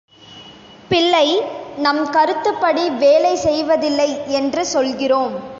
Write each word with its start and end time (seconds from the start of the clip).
பிள்ளை 0.89 1.27
நம் 1.77 2.09
கருத்துப்படி 2.09 2.89
வேலை 2.89 3.35
செய்வதில்லை 3.35 4.09
என்று 4.27 4.65
சொல்கிறோம். 4.65 5.49